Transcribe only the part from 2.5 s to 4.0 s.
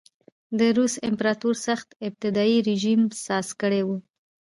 رژیم ساز کړی و.